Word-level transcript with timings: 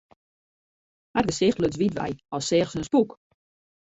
Har 1.13 1.25
gesicht 1.29 1.59
luts 1.63 1.79
wyt 1.81 1.97
wei, 1.99 2.13
as 2.37 2.47
seach 2.49 2.71
se 2.71 2.77
in 2.79 2.85
spûk. 2.89 3.09